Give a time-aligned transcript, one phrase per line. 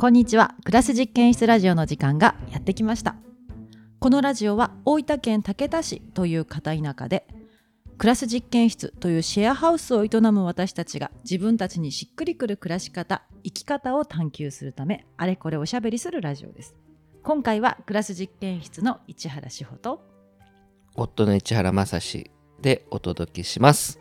[0.00, 0.54] こんにちは。
[0.64, 3.16] クラス実験室ラジオの時間がやってきました。
[3.98, 7.26] このラジオは大分県竹田市という片田舎で
[7.98, 16.74] クラス実験室というシェアハウスを営む私たちが自分たちにしっくりくる暮らし方生き方を探求するためあれこれおしゃべりするラジオです。
[17.22, 20.00] 今回はクラス実験室の市原志保と
[20.94, 22.30] 夫の市原正史
[22.62, 24.00] でお届けします。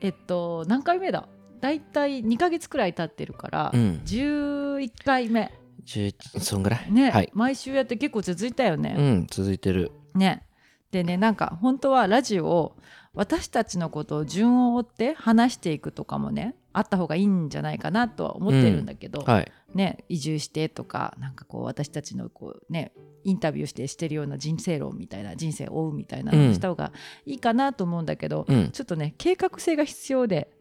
[0.00, 1.28] えっと何回目だ？
[1.64, 4.02] だいたい2ヶ月くらい経ってるから、うん。
[4.04, 5.50] 11回目。
[5.86, 6.92] 11そんぐらい？
[6.92, 7.30] ね、はい。
[7.32, 9.90] 毎週やって結構続いたよね、うん続いてる。
[10.14, 10.46] ね。
[10.90, 12.76] でねなんか本当はラジオを
[13.14, 19.52] 私たちのことを順を追って話していくとかもねあった方がいいんじゃないかなとは思ってるんだけど、はい。
[19.74, 22.92] ね、移住してとかなんかこう私たちのこう、ね、
[23.24, 26.92] インタビューしてしてるような人生論みたいな人生を追うみたいなのをした方が
[27.26, 28.70] いいかなと思うんだけど、うん。
[28.70, 30.53] ちょっとね計画性が必要で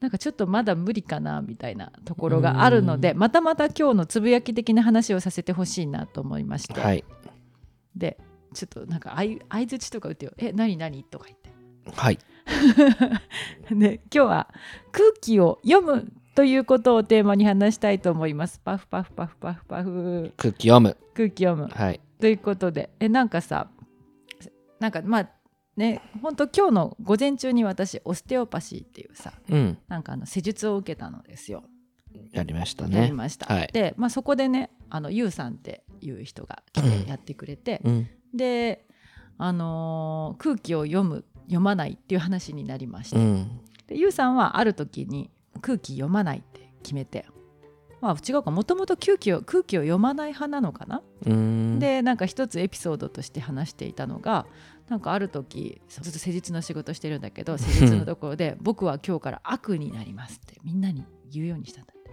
[0.00, 7.04] なんかちょっとまだ無理かなみたいなところがあるのでまたまた今日のつぶやき的な話をさせてほしいなと思いまして、はい。
[7.94, 8.18] で
[8.54, 11.50] ちょっとなんか相相づちとか打ってよ「え何何?」とか言って。
[11.94, 12.18] はい。
[13.70, 14.48] で今日は
[14.90, 18.58] 空気を読むということをテーマに話したいと思います。
[18.60, 20.32] パフパフパフパフパフ。
[20.36, 20.96] 空気読む。
[21.14, 21.68] 空気読む。
[21.68, 22.00] はい。
[22.18, 22.90] ということで。
[23.00, 23.68] えなんかさ
[24.78, 25.28] なんかまあ
[25.76, 29.78] ね本当今日の午前中に私オステオパシーっていうさうん。
[29.88, 31.64] なんかあの施術を受けたのですよ。
[32.32, 33.52] やりましたやりねました。
[33.52, 33.70] はい。
[33.72, 38.08] で、まあ、そこでねあのユウさんっていう人が来てやってくれて、うん。
[38.34, 38.84] で、
[39.38, 43.60] あのー空気を読む読まないっていう話になりまして、うん。
[43.86, 47.26] でユウさんはある時に空気読まないって決めて
[48.00, 48.50] まあ違うか。
[48.50, 51.78] もともと空気を空気を読まない派なのかな、うん。
[51.78, 54.46] でなんか一つエピソードとして話していたのが
[54.88, 62.10] なんかある時ずっと施術の仕事してるんだけど 施術のところで「僕は今日から悪になります」ってみんなに言うようにしたんだって。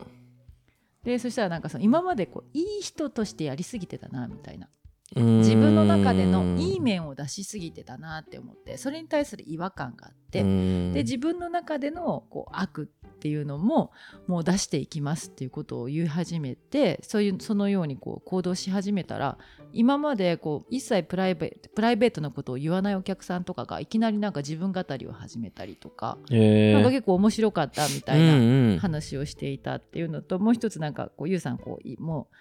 [1.04, 4.68] でそしたらなんかその今までこういい人としてやりすぎてたなみたいな
[5.16, 13.92] 自分の中でのいい面を出しすぎてたなって思ってそれに対する違和感があって、でで自分の中でのこう悪っていうのも
[14.28, 19.38] もう出していきますっていうことを言い始めてそういうそのようにこう行動し始めたら
[19.74, 32.36] 今までこう一切プライベプライベートなことを言わないお客さんとかがいきなりなんか自分語りを始めたりとか、えなんか結構面白かったみたいな話をしていたっていうのと、もう一つなんかこうゆうさんこういもう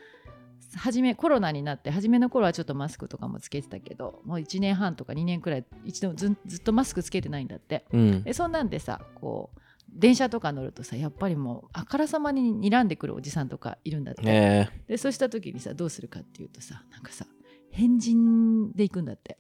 [0.75, 7.85] 初めコロナになって初めの頃はちょっとマスクとかもつけてたけどもう1年半とか2年くらい一度ずずっとマスクつけてないんだって。
[7.93, 8.23] うん。
[8.23, 17.27] でそんなんでさこう電車とか乗るとさやっぱりもうあからさまに睨んでくるおじさんとかいるんだって、えでそうした時にさどうするかっていうとさなんかさ
[17.71, 19.39] 変人で行くんだって。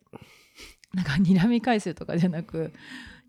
[0.94, 2.72] なんか睨み返すとかじゃなく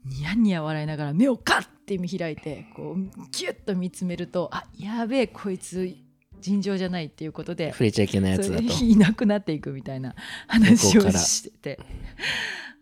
[0.05, 2.97] ニヤニヤ笑いながら目をカッて見開いてこう
[3.31, 5.95] ギュッと見つめるとあやべえこいつ
[6.41, 8.63] 尋常じゃないっていうことで触れちゃいけないやつだと。
[8.83, 10.15] いなくなっていくみたいな
[10.47, 11.79] 話をしてて。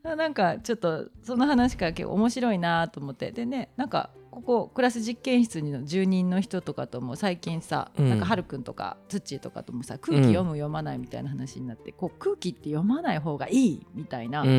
[0.03, 3.31] なんかちょっとその話から結構面白いなと思って。
[3.31, 8.09] でねなんかここクラス実験室の住人の人とかとも最近さ、うん。
[8.09, 14.51] なんかはるくんとかつっちーとかともさ空気読む読まないみたいな話になって、こう空気って読まない方がいいみたいな、うんう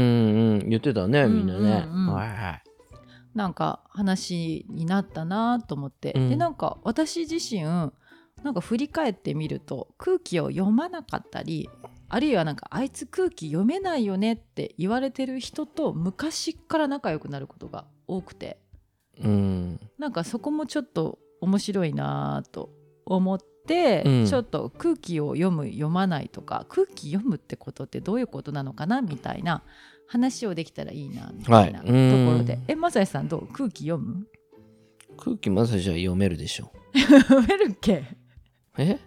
[0.65, 2.09] ん言ってたねみんなねうんうん。
[2.09, 2.63] うんはいはい
[3.35, 6.31] なんか話になったなと思って、うん。
[6.31, 7.67] でなんか私自身
[8.43, 11.69] なんか振り返ってみると空気を読まなかったり
[12.09, 18.59] あるいはなんかあいつ空気読めないよねって言われてる人と昔から仲良くなることが多くて
[19.21, 19.81] うん。
[19.99, 22.71] なんかそこもちょっと面白いなと
[23.07, 24.27] 思って、うん。
[24.27, 29.63] ちょっと空気を読む読まないとか空気読むってことってどういうことなのかなみたいな
[30.07, 32.65] 話をできたらいいなみたいなとこはいろで、うん。
[32.69, 33.49] えまさやさんどう？
[33.53, 34.27] 空気読む？
[35.17, 38.05] 空気まさじゃ読めるでしょ 読めるっけ？
[38.79, 38.99] え？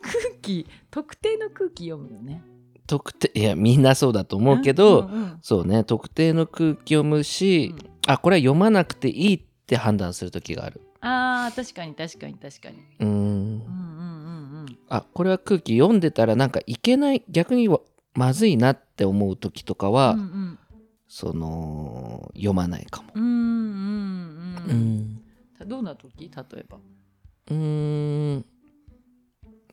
[0.00, 2.42] 空気特定の空気読むよね。
[2.86, 7.90] 特定いやみんなそうだと思うけど、うんうんそうね特定の空気読むし、うん。
[8.06, 10.80] あこれは読まなくていいって判断する時がある。
[11.00, 12.78] あー確かに確かに確かに。
[12.98, 13.10] うーん。
[13.10, 14.78] うんうんうんうん。
[14.88, 17.80] あこれは空気読んでたらなんかいけない逆にわ
[18.14, 20.58] まずいなって思う時とかは、うんうん。
[21.06, 23.12] その読まないかも。
[23.14, 25.68] うんうんうんううんん。
[25.68, 26.30] どんな時？
[26.34, 26.78] 例えば。
[27.50, 28.44] うーん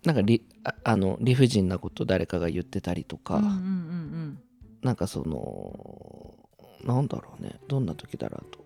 [0.05, 4.39] なんか理ああの理不尽なこと誰かが言ってたりとか、うんうんうん。
[4.81, 6.35] なんかその
[6.83, 7.59] なんだろうね。
[7.67, 8.64] どんな時だろうと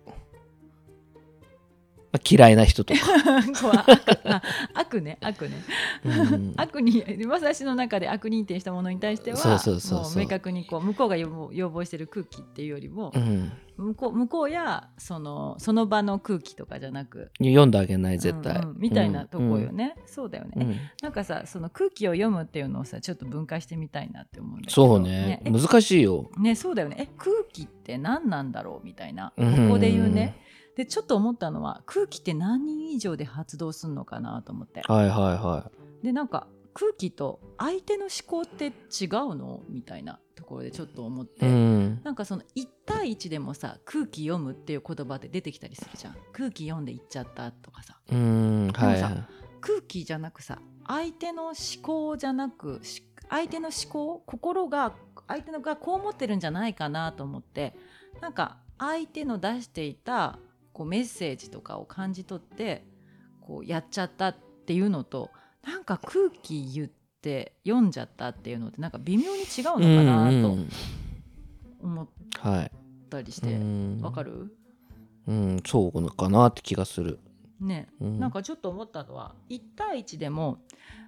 [2.12, 3.00] まあ、嫌いな人とか、
[4.74, 5.16] 悪ね。
[5.20, 5.62] 悪ね。
[6.04, 6.54] うん。
[6.56, 10.16] 悪に私の中で悪認定したものに対してはそうそうそうそう。
[10.16, 20.62] もう明確にこう向こうが要望してる空気っていうよりもうん、向こう向こうやそのその場の空気とかじゃなく読んであげない絶対、うんうんみたいなとこよね、そうだよね、うん。
[20.62, 24.72] うんなんかさその空気を読むっていうのをさちょっと分解してみたいなって思うんだけど。
[24.72, 25.42] そうね。
[25.44, 26.96] え難しいよ、ねそうだよね。
[26.98, 28.84] え空気って何なんだろう？
[28.84, 29.32] みたいな。
[29.36, 29.68] こうん。
[29.70, 30.36] こで言うね
[30.76, 34.82] でちょっと思ったのは空気って何人以上で発動するのかなと思って。
[34.82, 35.70] はいはいは
[36.02, 46.16] でなんか空気と相手の思考って違うのみたいなところでちょっと思っい、て、うん、なんかその1対1でもさ空気読むっていう言葉で出てきたりするじゃん。
[46.32, 47.98] 空気読んで言っちゃったとかさ。
[48.12, 49.26] うんはいはい。
[49.60, 54.94] 空気じゃなくさ相手の思考じゃなくし相手の思考心が
[55.28, 57.74] 相手のがこう思ってるんじゃないかなと思って。
[58.20, 60.38] なんか相手の出していた
[60.80, 62.86] こうメッセージとかを感じ取って
[63.42, 65.30] こうやっちゃったっていうのと
[65.62, 66.88] なんか空気言っ
[67.20, 70.68] て読んじゃったっていうのってなんか微妙に違うのかなとうん
[71.82, 72.72] 思っはい
[73.10, 74.54] たりしてうんわかる？
[75.28, 77.18] うんそうかなって気がする、
[77.60, 77.88] ね。
[78.00, 80.62] うん、なんかちょっと思ったのは1対1でも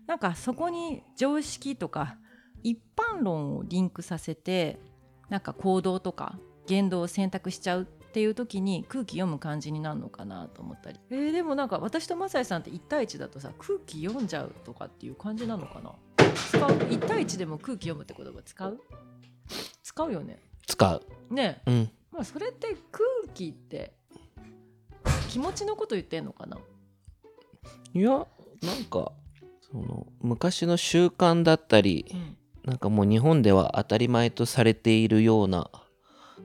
[0.07, 2.19] なんかそこに常識とか
[2.63, 4.79] 一般論をリンクさせて
[5.31, 11.01] なんか行動とか言動を選択しちゃうっていう時に空気読む感じになるのかなと思ったり。
[11.11, 15.93] えーでもなんか私とマサイさんって1対1だとさ空気読んじゃうとかっていう感じなのかな？
[16.35, 18.81] 使う？1対1でも空気読むって言葉使う？
[19.83, 20.39] 使うよね。
[20.67, 21.03] 使う。
[21.31, 21.63] ね。
[21.67, 21.91] うん。
[22.13, 23.05] まあそれって空
[23.35, 23.95] 気って
[25.29, 26.59] 気持ちのこと言ってんのかな？
[27.95, 28.27] いやなん
[28.85, 29.13] か
[29.61, 32.37] その昔の習慣だったりうん。
[32.65, 35.69] なんかもう日本では当たり前とされているような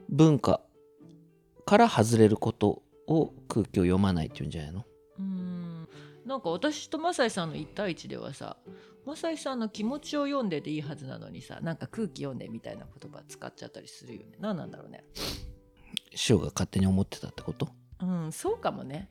[0.08, 0.60] 文化
[1.68, 4.86] から外れることを空気を読まないっていうんじゃないの？
[5.18, 5.88] うーん。
[6.24, 8.56] なんか私とマサイさんの1対1ではさ
[9.04, 14.38] マサイさんの気持ちを読んでていいはずなのにさなんか空気読んでみたいな言葉使っちゃったりするよね。
[14.40, 15.04] 何なんだろうね。
[16.14, 17.68] 師匠が勝手に思ってたってこと？
[18.00, 19.10] うんそうかもね。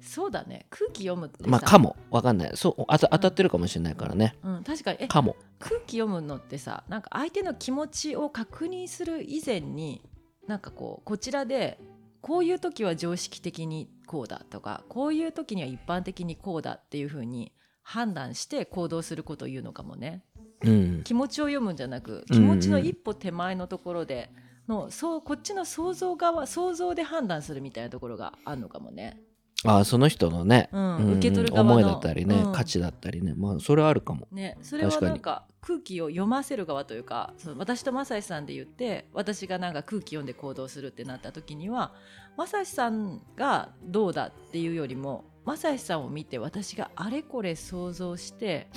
[0.00, 0.66] そうだね。
[0.70, 1.50] 空気読むってさ。
[1.50, 1.96] まあかも。
[2.10, 2.52] わかんない。
[2.54, 4.36] そうあた当たってるかもしれないからね。
[4.42, 4.98] うん、確かに。
[5.00, 5.36] えかも。
[5.58, 10.02] 空気読むのってさなんか相手の気持ちを確認する以前に
[10.50, 11.78] なんかこうこちらで
[12.20, 17.52] こういう時は常識的にこうだとかこういう時には一般的にこうだっていうふうに
[17.84, 20.24] 判断して行動することを言うのかもね。
[20.62, 21.02] うん。
[21.04, 24.32] 気持ちを読むんじゃなくうん気持ちの一歩手前のところで
[24.66, 29.22] のそうこっちの想像側想像で判断するみたいなところがあるのかもね。
[29.64, 32.52] ああその人のね、うんうん受け取る側の思いだったりね、うん。
[32.52, 33.34] 価値だったりね。
[33.36, 34.26] まあそれはあるかも。
[34.32, 41.92] ね、それはなんか空気を読ませる側というかその私と正志さんで言って私がなんか空気読んで行動するってなった時には
[42.36, 48.68] 正志さんがどうだっていうよりも正志さんを見て私があれこれ想像して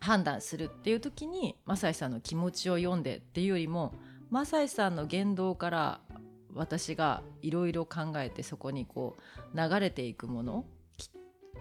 [0.00, 3.94] 判断するっていう時に正志さんの気持ちを読んでっていうよりも
[4.30, 6.00] 正志さんの言動から
[6.58, 9.16] 私がいろいろ考えてそこにこ
[9.54, 10.64] う流れていくもの
[10.96, 11.10] き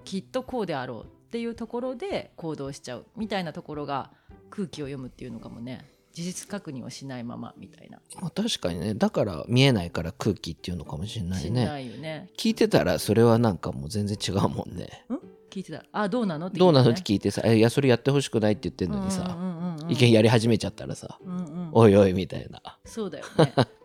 [0.04, 4.12] きっとこうであろうっていうところで行動しちゃうみたいなところが
[4.50, 5.86] 空気を読むっていうのかもね。
[6.14, 8.96] 事実確認をしないままみたいな、まあ確かにね。
[8.96, 11.48] だから見えないから空気っていうのかもしれないね。
[11.48, 12.32] しないよね。
[12.36, 15.06] 聞いてたらそれはなんかもう全然違うもんね。
[15.52, 15.78] 聞いてた？
[15.78, 22.80] らあどうなのってどうなのって聞いてさ「えいやそれやってほしくない」って言ってんのにさ、うんうんうんうん意見やり始めちゃったらさうんうん「おいおい」みたいな。
[22.84, 23.54] そうだよね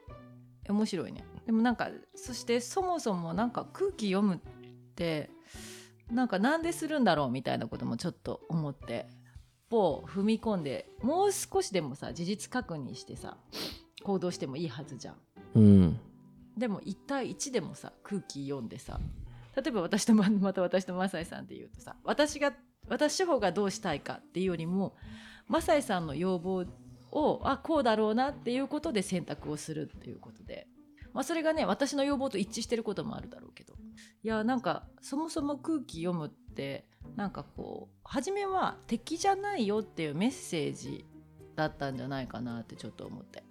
[0.68, 1.24] 面白いね。
[1.46, 4.38] でもなんかそしてそもそもなんか空気読むっ
[4.94, 5.30] て
[6.10, 9.06] なんかなんでするんだろうみたいなこともちょっと思って
[9.70, 13.38] 歩踏み込んでもう少しでもさ事実確認してさ
[14.04, 15.16] 行動してもいいはずじゃん。
[15.54, 16.00] うん。
[16.56, 19.00] でも1対1でもさ空気読んでさ
[19.56, 22.52] 例えば私とままた私とマサイさんで言うとさ私が
[22.88, 24.94] 私志保がどうしたいかっていうよりも
[25.48, 26.66] マサイさんの要望
[27.12, 30.66] をあこうだろうなっていうことで選択をするっていうことで、
[31.12, 33.74] まあ、それがね私の要望と一致してることもあるだろうけど。
[34.24, 41.04] いやなんかそもそも空気読むってなんかこう初めは敵じゃないよっていうメッセージ
[41.56, 43.42] だったんじゃないかなってちょっと思って。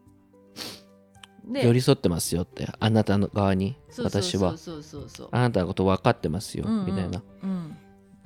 [1.44, 4.56] で寄り添ってますよってあなたの側に私は。
[5.32, 7.24] あなたのこと分かってますよ、みたいな。
[7.44, 7.78] うん。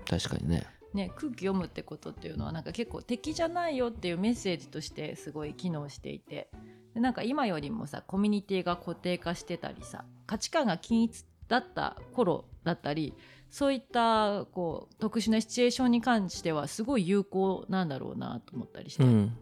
[0.05, 6.49] 確かにねね、空気読むってことっていうのはなんか結構敵じゃないよっていうメッセージとしてすごい機能していて。
[6.95, 13.13] でなんか今よりもさコミュニティが固定化してたりさ価値観が均一だった頃だったり
[13.49, 19.37] そういったこう特殊なシチュエーションに関してはすごい有効なんだろうなと思ったりして、うん。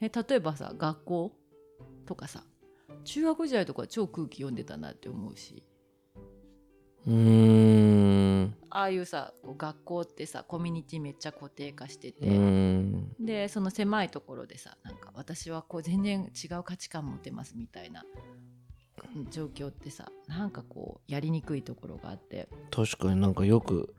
[0.00, 1.32] ね、例えばさ学校
[2.06, 2.44] とかさ
[3.04, 5.64] 中学時代とか超空気読んでたなって思うし。
[7.06, 7.73] うーん
[8.70, 13.16] ああいうさ学校ってさコミュニティめっちゃ固定化してて、うーん。
[13.20, 18.04] でその狭いところでさなんか私はこう全然違う価値観持てますみたいな
[19.16, 22.48] うん状況ってさなんかこうやりにくいところがあって。
[22.70, 23.94] 確かになんかよく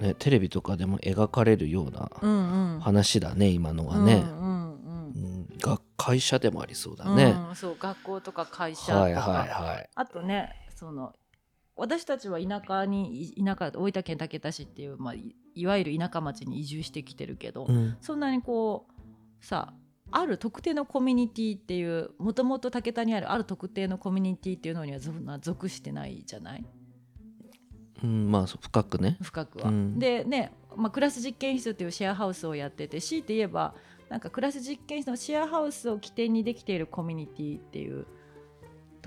[0.00, 2.80] ねテレビとかでも描かれるようなうんうん。
[2.80, 5.12] 話だね今のはね、うんうんうん。
[5.14, 9.90] うんが会社でもありそうだね、うん、そう学校とか会社とか、はいはいはい。
[9.94, 11.12] あとねその
[11.78, 17.96] 私たちは田舎にい田舎大分県竹田市っていう、まあ、いいわゆる田舎町に移住してきてるけど、うん。
[18.00, 18.86] そんなにこ
[19.40, 19.72] うさ
[20.10, 24.98] ある特定のコミュニティっていうもともと竹田にあるある特定のコミュニティっていうのには
[25.38, 26.64] 属してないじゃない？
[28.02, 29.16] うん、まあ深くね。
[29.22, 29.68] 深くは。
[29.68, 29.98] うん。
[29.98, 33.74] でね、まあ、クラス実験室っていうシェアハウスをやってて強いて言えば
[34.08, 38.06] なんかクラス実験室のシェアハウスを起点にできているコミュニティっていう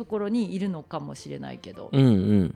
[0.02, 2.56] ところにいるのかもしれないけど、うんうん。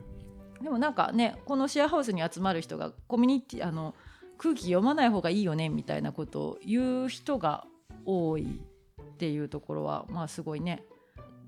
[0.64, 3.94] でもなんかねこのシェアハウスに集まる人がコミュニティあの
[4.40, 7.66] 空気読まない方がいいよねみたいなことを言う人が
[8.04, 8.62] 多い
[9.00, 10.84] っていうところはまあすごいね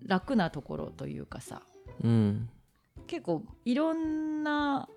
[0.06, 1.63] 楽なところというかさ。
[2.04, 2.48] うん。
[3.08, 4.88] 結構いろんな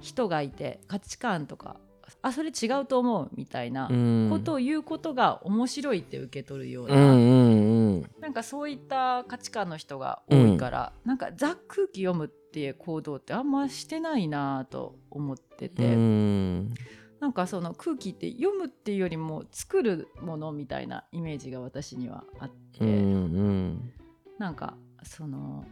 [0.00, 1.76] 人がいて価値観とか
[2.22, 4.28] あそれ違うと思うみたいなうん。
[4.30, 8.10] ことを言うことが面白いって受け取るような、うんうんうん。
[8.20, 16.74] なんかそういった価値観の人が多いから、なんかザ空気読むっていう行動ってあんましてないなと思ってて、うん。
[17.20, 23.92] なんかその空気って読むっていうよりも作るものみたいなイメージが私にはあって、うんうん。
[24.38, 25.64] なんかその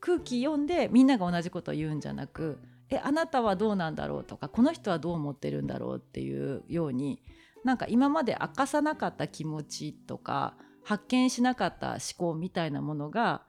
[0.00, 2.58] 空気読んでみんなが同じことを言うんじゃなく
[2.90, 4.24] えあなたはどうなんだろう？
[4.24, 5.96] とかこの人はどう思ってるんだろう？
[5.98, 7.22] っていうように
[7.64, 13.42] なんか今まで明かさなかった気持ちとか発見しなかった思考みたいなものが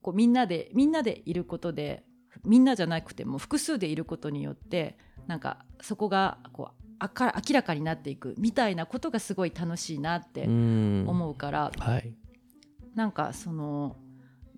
[0.00, 2.04] こうみんなでみんなでいることで
[2.44, 11.04] みんなじゃなくても複数でいることによってなんかそこがこうあか明らかになっていくみたいなことがすごい楽しいなってうん。
[11.06, 12.14] 思うから、はい。
[12.94, 13.96] なんかその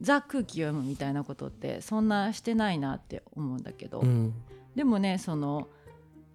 [0.00, 4.34] ザ空気読むみたいなことってそんなしてないなって思うんだけど、うん。
[4.74, 5.68] でもねその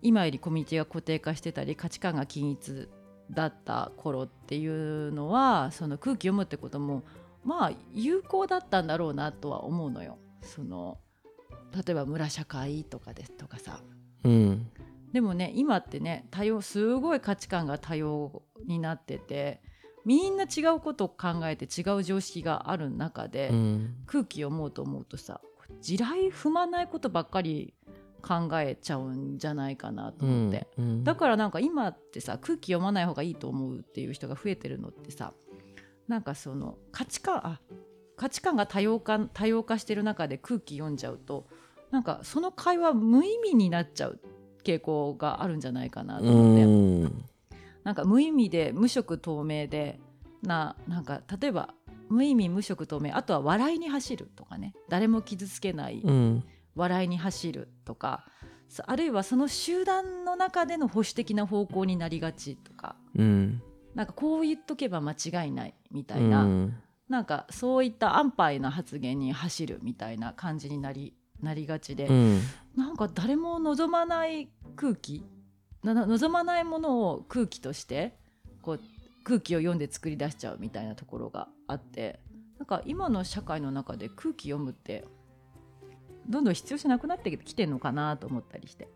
[0.01, 2.89] 今よりコミュニティが固定化してたり価値観が均一
[3.31, 7.03] だった頃っていうのはその空気読むってことも
[7.43, 10.17] まあ有効だったんだろうなとは思うのよ。
[10.41, 10.99] その
[11.73, 13.81] 例えば村社会とかですとかさ。
[14.23, 14.69] うん。
[15.11, 19.61] でもね今ってね多様すごい価値観が多様になってて
[20.05, 23.95] みんな違うことを考えて違う常識がある中で、うん。
[24.05, 25.41] 空気読もうと思うとさ
[25.81, 27.73] 地雷踏まないことばっかり
[28.21, 35.33] 考えちゃうんじゃないかなと思って、うんだからなんか今ってさ空気読まない方がいいと思うっていう人が増えてるのってさ
[36.07, 37.59] なんかその価値観あ
[38.17, 41.45] 価値観が多様化多様化してる中で空気読んじゃうと
[41.91, 44.19] なんかその会話無意味になっちゃう
[44.63, 47.15] 傾向があるんじゃないかなとう思って。
[47.85, 49.99] んなんか無意味で無色透明で
[50.41, 51.73] ななんか例えば
[52.09, 54.73] 無意味無色透明あとは笑いに走るとかね。
[54.89, 56.43] 誰も傷つけないうん。
[56.75, 58.25] 笑いに走るとか。
[58.67, 62.95] さあるいはその集団の中での保守的な方向になりがちとか。
[63.15, 63.61] うん。
[63.93, 66.75] なんかこう言っとけば間違いないみたういな、ん。
[67.07, 72.41] なんかそういった安牌な発言に走るみたいな感じになりなりがちで、うん。
[72.75, 75.23] なんか誰も望まない空気
[75.93, 78.17] 望まないものを空気として
[78.61, 78.79] こう
[79.23, 82.19] 空気を読んで作り出しちゃうみたいなところがあって
[82.59, 85.05] なんか今の社会の中で空気読むって
[86.27, 88.87] どんどん必要じゃなくなってきてるのかなと思ったりして。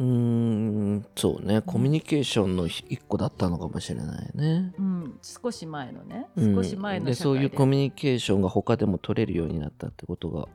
[0.00, 1.62] うんそうね。
[1.62, 4.74] コミュニケーションの一個だったのかもしれないね。
[4.76, 6.26] うん、少し前のね。
[6.36, 6.54] うん。
[6.56, 10.48] 少し前のでそう社会で,、いうコミュニケーションが他でも取れるようになったってことが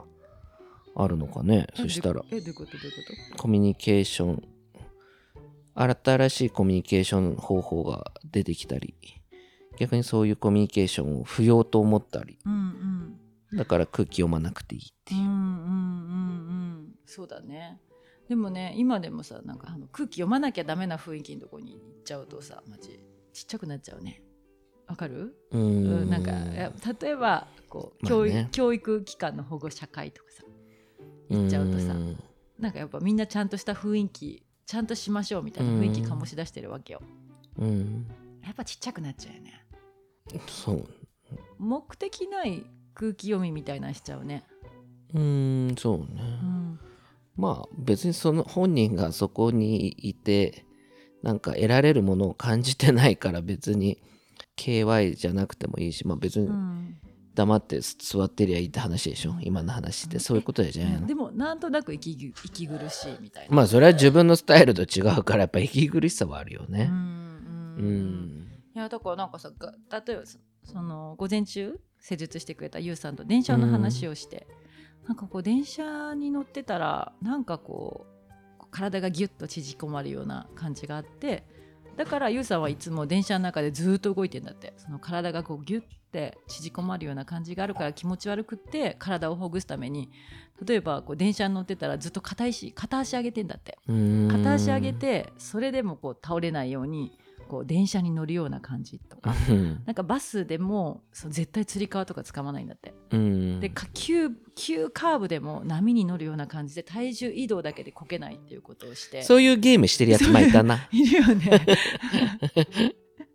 [0.96, 1.68] あるのかね。
[1.74, 2.22] えそしたら。
[2.30, 2.92] えどういうことどういう
[3.32, 4.44] こコミュニケーション
[5.76, 8.96] 新しいコミュニケーション方法が出てきたり
[9.78, 13.20] 逆にそういうコミュニケーションを不要と思ったりとうん。
[13.54, 15.22] だから空気読まなくていいっていう。
[15.22, 15.72] うんうんうんうんう
[16.82, 16.96] ん。
[17.06, 17.80] そうだね。
[18.28, 23.00] でもね今でもさなんかあの空気読まなきゃダメな雰囲気のとこに行っちゃうとさマジ
[23.34, 24.22] ちっちゃくなっちゃうね。
[24.86, 25.36] わかる？
[25.52, 26.06] ううん。
[26.06, 26.32] んなんか
[27.02, 28.50] 例えばこう、まあね。
[28.52, 30.44] 教育機関の保護者会とかさ
[31.30, 32.18] 行っちゃうとさん。
[32.60, 37.02] なんかやっぱみんなちゃんとした雰囲気ちゃんとしましょうみたいな雰囲気醸し出してるわけよ。
[37.58, 38.06] うん。
[38.44, 39.66] やっぱちっちゃくなっちゃうよね。
[40.46, 40.88] そう。
[41.58, 44.44] 目的ない空気読みみたいなのしちゃうね。
[45.16, 46.80] うんそうね、うん。
[47.36, 50.66] まあ別にその本人がそこにいて
[51.24, 54.00] なんか得られるものを感じてないから別に
[54.56, 56.96] KY じゃなくてもいいしまあ別にうん
[57.40, 59.36] 黙って座ってりゃいいって話でしょ？
[59.40, 60.20] 今の話って。
[60.20, 61.08] そういうことじゃないの？
[61.08, 63.56] でもなんとなく息ぐ息苦しいみたいな。
[63.56, 66.90] まあそれは自分のスタイルと違うからやっぱ息苦しさはあるよね。
[66.92, 66.94] う
[67.82, 69.74] んいやだからなんかさが
[70.06, 74.46] 例えばそその午前中施術してくれたゆうさんと電車の話をして、
[75.08, 78.06] なんかこう電車に乗ってたらなんかこ
[78.60, 81.46] う体がギュッと縮こまるような感じがあって
[81.96, 84.74] だからゆうさんはいつも電車の中でずっと動いてんだって。
[84.78, 90.10] その体がこうギュッて縮こまるような感じがあるから気持ち悪くって体をほぐすために
[90.66, 93.78] 例えばこう電車に乗ってたらずっと片足片足上げてんだって。
[93.88, 94.28] うん。
[94.30, 99.34] 片足上げてそれでもこう倒れないようにこう電車に乗るような感じとか。
[99.50, 99.82] うん。
[99.86, 103.60] なんかバスでもそう絶対つり革とか使わないんだって、うん。
[103.60, 109.24] でか急急カーブでも波に乗るような感じで体重移動だけでこけないっていうことをして。
[109.24, 110.88] そういうゲームしてるやつもいたな。
[110.92, 111.66] いるよね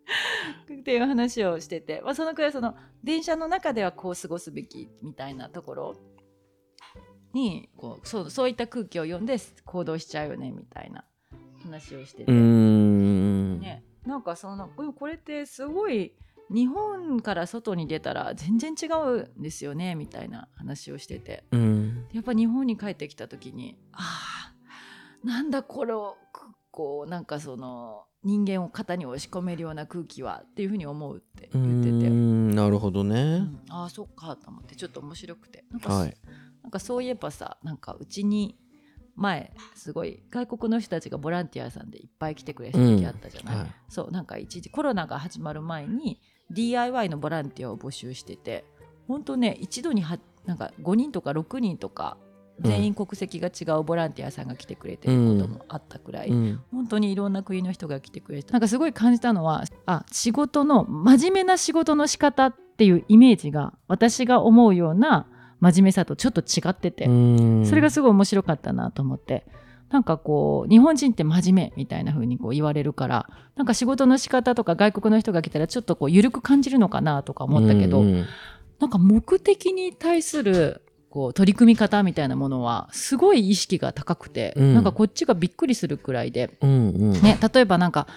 [0.85, 5.97] っていう話をしてて、まあ、そのくらいその電車の中ではこう過ごすべきみたいなところ
[7.33, 11.07] にこうそうそういった空気を読んで行動しちゃうよねみたいな
[11.63, 13.61] 話をしてて、うん。
[13.61, 16.13] ね、なんかそのうんこれってすごい
[16.51, 21.45] 日本から外に出たら全然違うんですよねみたいな話をしてて。
[21.51, 22.07] うん。
[22.13, 33.61] やっぱ日本に帰ってきた時にああなんだこれをくこうなんかその人間を肩に押し込めるような空気はっていうふうに思うってう言ってて、んなるほどうねん。
[33.69, 35.65] ああそっかと思ってちょっと面白くて。
[35.71, 36.17] なんか,、はい。
[36.63, 38.59] なんかそういえばさなんかうちに
[39.15, 43.67] 前すごい外国の人たちがボランティアさんでいっぱい来てくれた時あったじゃない、はい。
[43.89, 48.65] そうなんか一時コロナが始まる前に DIY のボランティアを募集してて
[49.07, 52.17] 本当ね一度にはなんか5人とか6人とか
[52.61, 56.61] 全員国籍が違うボランティアさんが来てくれてることもあったくらい、うん。
[56.73, 65.27] 本当にいろんな国の人が来てくれてなんかすごい感じたのはあ仕事の真面目な仕事の仕方っていうイメージが私が思うような
[65.61, 67.67] 真面目さとちょっと違ってて、うん。
[67.67, 69.47] それがすごい面白かったなと思って。
[69.91, 78.25] なんかこう日本人って真面目みたいな風にこう言われるからなんか仕事の仕方とか外国の人が来たらちょっとこう緩く感じるのかなとか思ったけど、うん。
[78.81, 80.83] なんか目的に対する
[81.15, 84.75] こう取り組み方みたいなものはすごい意識が高くて、うん。
[84.75, 86.73] なんかこっちがびっくりするくらいで、うんう
[87.11, 87.13] ん。
[87.23, 88.09] ね、例えばなんか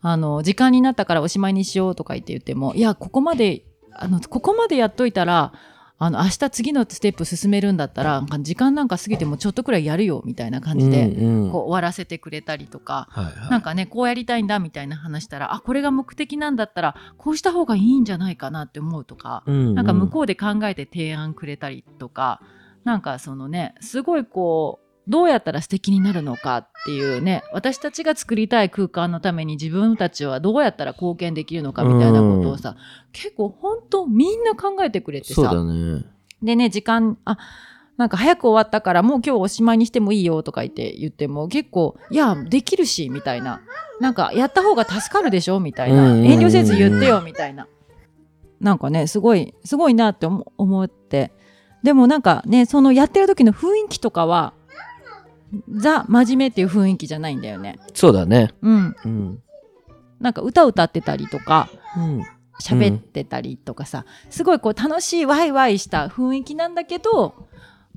[0.00, 5.52] あの時間になったからおしまいにしようとか言って言ってもいやここまであのここまでやっといたら
[5.98, 11.50] あの明日次のステップ進めるんだったら時間なんか過ぎてもちょっとくらいやるよみたいな感じで、うんうん。
[11.50, 13.08] こう終わらせてくれたりとか。
[13.10, 13.50] はいはい。
[13.50, 19.74] なんかねこうやりたいんだみたいな話したらあこれが目的なんだったらこうした方がいいんじゃないかなって思うとか、うん。
[19.74, 22.42] なんか向こうで考えて提案くれたりとか
[22.84, 32.76] なんかそのねすごいこうどうやったら素敵になるのかっていうね私たちが作りたい空間のために自分たちはどうやったら貢献できるのかみたいなことをさ、
[33.12, 36.04] 結構本当みんな考えてくれてそうださね。
[36.42, 37.38] でね時間あ
[37.96, 43.62] なんか早く終わったからもう今日おしまいにしてもいいよとか言って言っても結構いやできるしみたいな。
[43.98, 46.10] なんかやった方が助かるでしょみたいな。
[46.10, 47.66] 遠慮せず言ってよみたいな。
[48.60, 51.32] なんかねすごいすごいなって思思って。
[51.82, 54.52] でもなんかねそのやってる時の雰囲気とかは
[55.68, 57.78] ザ真面目っていう雰囲気じゃないんだよね。
[57.94, 58.50] そうだね。
[58.62, 58.96] うん。
[59.04, 59.42] うん。
[60.20, 62.24] なんか歌歌ってたりとかうん。
[62.60, 67.48] 喋ってたりとかさ、すごいこう楽しいワイワイした雰囲気なんだけど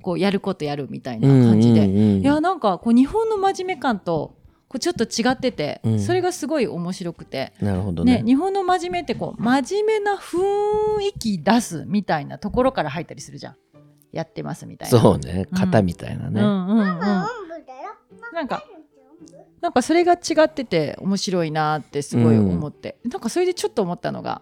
[0.01, 2.21] こうやることやるみたいな感じで、うんうんうん。
[2.21, 4.35] いやなんかこう日本の真面目感と
[4.67, 5.99] こうちょっと違ってて、うん。
[5.99, 8.17] それがすごい面白くて、なるほどね。
[8.17, 10.37] ね日本の真面目ってこう真面目な雰
[11.01, 13.55] 囲気出すみたいなところから入ったりするじゃん。
[14.11, 14.99] やってますみたいな。
[14.99, 15.47] そうね。
[15.51, 16.41] 型みたいなね。
[16.41, 17.25] うんうんうん、
[18.33, 18.63] なんか
[19.61, 24.41] なんかそれが違ってて面白いなってすごい思って、なんかそれでちょっと思ったのが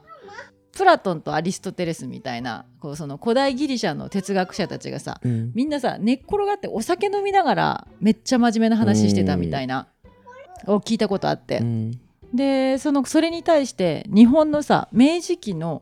[0.77, 5.51] プラトンとアリストテレスみたいなこうその古代ギリシャの哲学者たちがさうん。
[5.55, 9.87] みんなさ寝っ転がってお酒飲みながらめっちゃ真面目な話してたみたいな
[10.67, 11.91] を聞いたことあって、うん。
[12.31, 15.81] でそのそれに対して日本のさ明治期の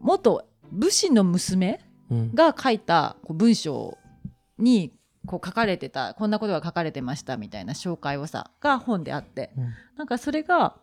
[0.00, 2.34] 元武士の娘うん。
[2.34, 3.96] が書いた文章
[4.58, 4.92] に
[5.26, 10.76] こう書かれてたこんなことが書かれてましたみたいな紹介をさが本であって、うんなんかそれが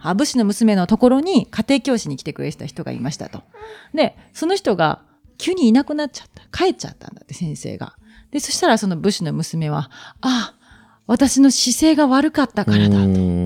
[0.00, 3.42] あ武士の娘のところに家庭教師に来てくれた人がいましたと。
[3.92, 5.02] でその人が
[5.38, 7.96] 急にいなくなっちゃった帰っちゃったんだって先生が。
[8.30, 10.54] でそしたらその武士の娘は「あ
[11.06, 12.96] 私の姿勢が悪かったからだ」と。
[12.96, 13.38] うん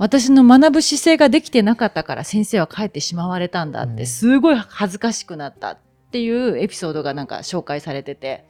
[0.00, 5.78] 私の学ぶ姿勢ができてなかったから先生は帰ってしまわれたんだってすごい恥ずかしくなったっ
[6.10, 8.46] ていうエピソードがなんか紹介されてて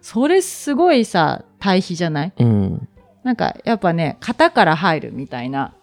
[0.00, 2.32] それすごいさ対比じゃない？
[2.38, 2.88] うん。
[3.24, 5.74] なんかやっぱね型から入るみたいな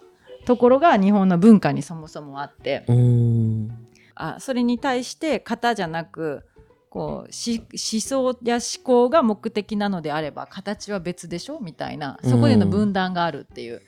[0.46, 2.84] ところが日本の文化にそもそもあって。
[2.88, 3.86] うん。
[4.14, 6.44] あそれに対して型じゃなく
[6.88, 11.58] こうし思想や思考が目的なのであれば形は別でしょ？
[11.60, 12.18] みたいな。
[12.22, 13.82] そこでの分断があるっていう、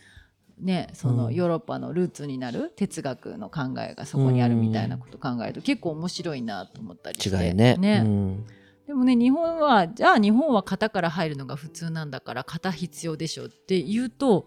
[0.58, 1.34] ね、そのうん。
[1.34, 7.46] ヨーロッパのルーツになる哲学の考えがそこにあるみたいなことを考えると結構面白いなと思ったりして。
[7.48, 7.76] 違いね。
[7.78, 8.46] うん
[8.86, 14.46] でもね日本はじゃあ日本は型から入るのが普通なんだから型必要でしょって言うと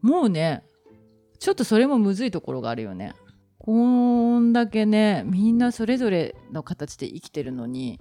[0.00, 0.64] もうね
[1.38, 3.14] ちょっとそれもむずいところがあるよね。
[3.58, 8.00] こんだけねみんなそれぞれの形で生きてるのに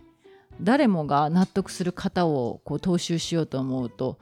[0.61, 4.19] 誰もが納得する型をこう踏襲しようと思うと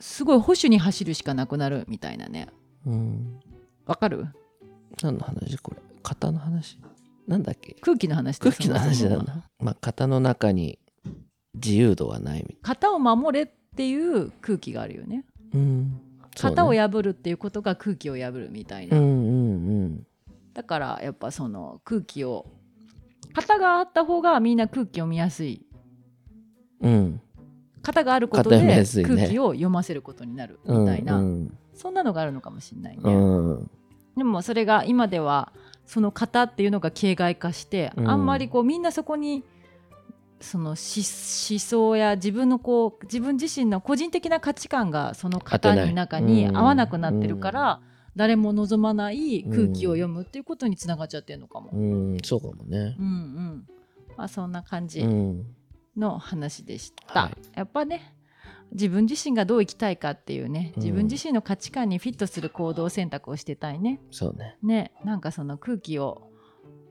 [0.00, 2.48] すごい保守に走るしかなくなるみたいなね。
[2.86, 3.40] うん。
[3.86, 4.26] わかる？
[5.00, 5.56] 何の話？
[5.58, 5.80] これ。
[6.02, 6.78] 型の話？
[7.26, 7.76] なんだっけ？
[7.80, 9.44] 空気の話だ空気の話だな。
[9.58, 10.78] まあ型の中に
[11.54, 15.24] 自由度はないみ型を守れっていう空気があるよね。
[15.54, 16.00] うん。
[16.34, 20.06] 型を破るっていうことが空気を破るみたいな、うんうん
[20.54, 22.46] だからやっぱその空気を
[23.34, 25.66] 型があった方がみんな空気を見やすい。
[26.80, 26.92] うん。
[26.92, 27.20] うん
[27.84, 33.70] 型があることで空気を読ませることになるみたいな、うんそんなのがあるのかもしれないね、うん。
[34.16, 35.52] でもそれが今では
[35.86, 38.08] その型っていうのが形骸化して、うん。
[38.08, 39.44] あんまりこうみんなそこに
[40.40, 46.56] その思思想や自分のこう自分自身の個人的な価値観がその型の中にうん。
[46.56, 47.80] 合わなくなってるから、
[48.16, 51.70] 誰も望まない空気を読むっていうことにつながっちゃってるのかも。
[51.72, 52.18] うん。
[52.22, 52.96] そうかもね。
[52.98, 53.66] うんうん。
[54.16, 55.46] まあ、そんな感じうん。
[55.96, 57.32] の話でした、はい。
[57.54, 58.14] やっぱね
[58.72, 64.00] 自分自身がどう生きたいかっていうねうん自分自身の価値観にフィットする行動選択をしてたいね。
[64.10, 66.30] そうねねなんかその空気を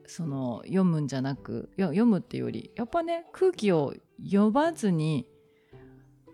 [0.05, 5.25] その読むんじゃなくよ読むっていうよりやっぱね空気を読まずに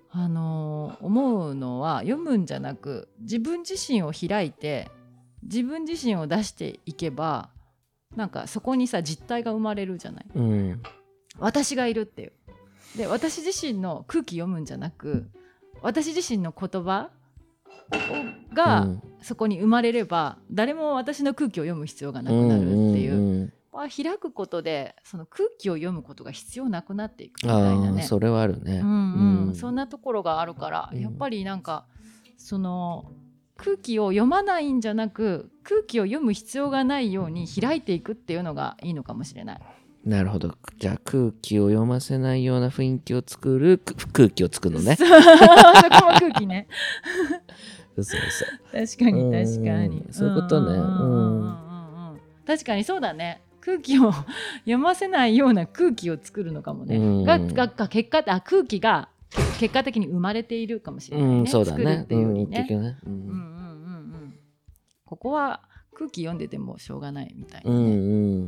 [0.10, 4.90] あのー思うのは読むんじゃなく自分自身を開いて
[5.44, 7.52] 自分自身を出していけば
[8.16, 10.82] なんかそこにさ実体が生まれるじゃないうん
[11.40, 12.32] 私がいるっていう。
[12.95, 15.30] で私自身の空気読むんじゃなく
[15.82, 17.10] 私自身の言葉
[17.91, 19.02] をが、うん。
[19.21, 22.69] そこに生まれれば誰も私の空気を読む必要がなくなるって
[23.00, 23.54] いう,、んんん。
[23.73, 28.02] まあ開くことでその空気を読むことが必要なくなっていくみたいなね。
[28.02, 28.80] ああそれはあるね。
[28.80, 29.47] うんうん。
[29.47, 29.56] うん。
[29.56, 31.00] そんなところがあるから、うん。
[31.00, 31.86] やっぱりなんか
[32.38, 33.12] その
[33.58, 39.62] 空気を読まないんじゃなく空気を読む必要がないように開いていくっていうのがいいのかもしれない。
[40.06, 40.56] なるほど。
[40.80, 44.96] じゃあ空気を読ませないような雰囲気を作るく空気を作るのね。
[44.96, 45.28] そう そ
[46.02, 46.68] こも空気ね。
[47.96, 48.20] そうそう
[48.72, 50.02] 確かに確かに。
[50.02, 50.78] うんそういうことね。
[50.78, 51.58] うん
[52.46, 53.42] 確かにそうだね。
[53.60, 54.14] 空気を
[54.60, 57.24] 読ませないような空気を作るのかもね、うん。
[57.24, 59.10] ががが結果あ空気が
[59.60, 62.04] 結果的に生まれているかもしれないね、うんそうだね。
[62.04, 64.34] っていうね、うんうんうんうん。
[65.06, 65.62] ここは
[65.94, 67.92] 空気読んでてもしょうがないみたいなね、うんうん。
[67.92, 68.48] うんう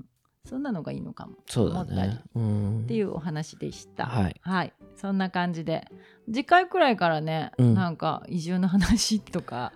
[0.00, 0.04] ん
[0.44, 1.36] そんなのがいいのかも。
[1.46, 2.20] そうだね。
[2.34, 2.80] うん。
[2.84, 4.06] っていうお話でした。
[4.06, 5.86] はい、そんな感じで。
[6.26, 7.74] 次回くらいからね、うん。
[7.74, 9.72] なんか移住の話とか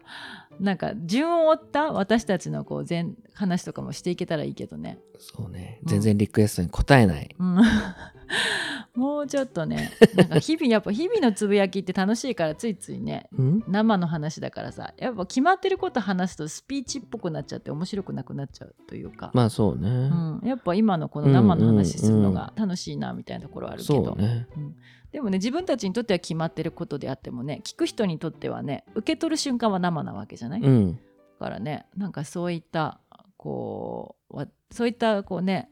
[0.61, 4.99] なんか順を追った私たちのこう全話とかもしていけたらいいけどね。
[5.19, 5.81] そうね。
[5.83, 7.61] うん全然リクエストに答えない、うん。
[8.95, 13.65] もうちょっとねなんか日々やっぱ日々のつぶやきって楽しいからついついねうん？
[13.69, 24.49] 生の話だからさやっぱ決まってること話すとスピーチっぽくなっちゃって面白くなくなっちゃうというか、まあそうね、うん、やっぱ今のこの生の話するのが楽しいなみたいなところあるけど、そうね。
[25.13, 31.01] でもね自分たちにとっては決まってることであってもね聞く人にとってはね受け取る瞬間は生なわけじゃない、だうん。
[31.39, 33.01] からねなんかそういった
[33.37, 35.69] こうわそういったこうね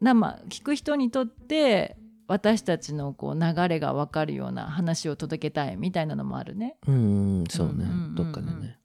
[0.00, 1.96] 生聞く人にとって
[2.28, 6.76] 私たちのこう流れが分かるような話を届けたいみたいなのもあるね。
[6.86, 6.94] うん
[7.40, 8.14] うんそうね、うんうんうんうん。
[8.16, 8.78] どっかでね。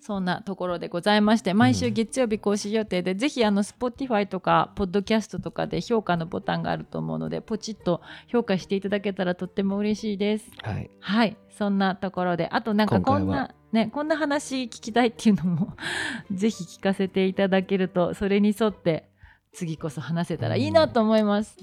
[0.00, 10.50] そんなところでございまして毎週月曜日更新予定で、ぜひあの Spotify とか Podcast とかで評価のボタンがあると思うのでポチッと評価していただけたらとっても嬉しいです。
[10.62, 10.90] はい。
[11.00, 11.36] はい。
[11.50, 15.76] そんなところであとなんかこんなねこんな話聞きたいっていうのも
[16.32, 19.08] ぜひ聞かせていただけるとそれに沿って
[19.52, 21.56] 次こそ話せたらいいなと思います。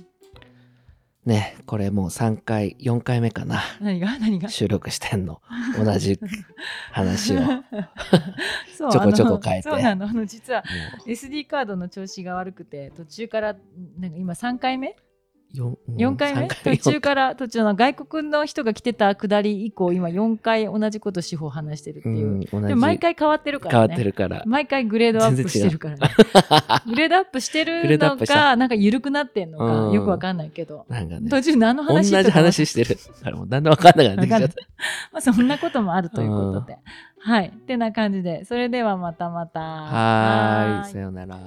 [1.26, 3.62] ねこれもう3回4回目かな。
[3.82, 4.18] 何が？
[4.18, 4.48] 何が？
[4.50, 5.42] 収録してんの。
[5.78, 6.20] 同じ
[6.92, 7.42] 話を。
[7.42, 7.64] も
[8.78, 9.70] そうちょこちょこ変えて。
[9.70, 10.08] そうなの。
[10.08, 10.64] あの実は
[11.06, 13.56] う SD カードの調子が悪くて途中から
[14.00, 14.96] なんか今3回目
[15.56, 16.48] 4, 4回目？
[16.48, 23.80] 途中から途中の外国の人が来てた下り以降今4回同じこと司法話してるっていう、うん、でも毎回変わってるからね。
[23.80, 24.44] 変わってるから。
[24.46, 26.10] 毎回グレードアップしてるからね。
[26.86, 29.90] グレードアップしてるのかなんか緩くなってんのうん。
[29.90, 30.86] かよくわかんないけど。
[30.90, 32.96] なんかね、途中何の同じ話してたか話してる。
[32.96, 34.54] だからもうだんだん分かんなくなってきちゃっわか
[35.14, 36.78] まあそんなこともあるということで。
[37.20, 37.48] はい。
[37.48, 38.46] ってな感じで。
[38.46, 39.60] それではまたまた。
[39.60, 39.60] た。
[39.60, 41.38] はーい、さようなら。